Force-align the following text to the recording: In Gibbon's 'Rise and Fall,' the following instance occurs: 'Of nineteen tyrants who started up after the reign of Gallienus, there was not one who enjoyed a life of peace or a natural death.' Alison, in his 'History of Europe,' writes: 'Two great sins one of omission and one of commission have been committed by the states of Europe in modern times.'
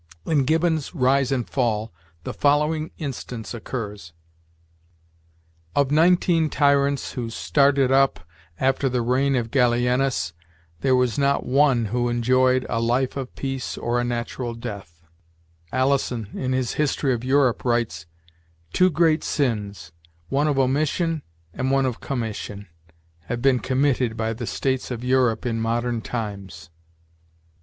In 0.25 0.45
Gibbon's 0.45 0.95
'Rise 0.95 1.31
and 1.31 1.47
Fall,' 1.47 1.93
the 2.23 2.33
following 2.33 2.89
instance 2.97 3.53
occurs: 3.53 4.13
'Of 5.75 5.91
nineteen 5.91 6.49
tyrants 6.49 7.11
who 7.11 7.29
started 7.29 7.91
up 7.91 8.19
after 8.59 8.89
the 8.89 9.03
reign 9.03 9.35
of 9.35 9.51
Gallienus, 9.51 10.33
there 10.79 10.95
was 10.95 11.19
not 11.19 11.45
one 11.45 11.85
who 11.93 12.09
enjoyed 12.09 12.65
a 12.67 12.81
life 12.81 13.15
of 13.15 13.35
peace 13.35 13.77
or 13.77 13.99
a 13.99 14.03
natural 14.03 14.55
death.' 14.55 15.03
Alison, 15.71 16.29
in 16.33 16.51
his 16.51 16.73
'History 16.73 17.13
of 17.13 17.23
Europe,' 17.23 17.63
writes: 17.63 18.07
'Two 18.73 18.89
great 18.89 19.23
sins 19.23 19.91
one 20.29 20.47
of 20.47 20.57
omission 20.57 21.21
and 21.53 21.69
one 21.69 21.85
of 21.85 21.99
commission 22.01 22.67
have 23.25 23.39
been 23.43 23.59
committed 23.59 24.17
by 24.17 24.33
the 24.33 24.47
states 24.47 24.89
of 24.89 25.03
Europe 25.03 25.45
in 25.45 25.61
modern 25.61 26.01
times.' 26.01 26.71